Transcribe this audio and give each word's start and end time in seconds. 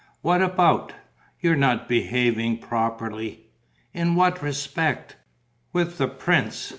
"What 0.21 0.41
about?" 0.41 0.93
"You're 1.41 1.55
not 1.55 1.87
behaving 1.87 2.57
properly." 2.57 3.51
"In 3.93 4.15
what 4.15 4.41
respect?" 4.41 5.15
"With 5.73 5.99
the 5.99 6.07
prince. 6.07 6.69